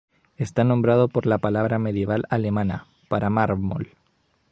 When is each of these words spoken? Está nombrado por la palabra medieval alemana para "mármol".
Está 0.35 0.63
nombrado 0.63 1.09
por 1.09 1.27
la 1.27 1.37
palabra 1.37 1.77
medieval 1.77 2.23
alemana 2.31 2.87
para 3.07 3.29
"mármol". 3.29 3.91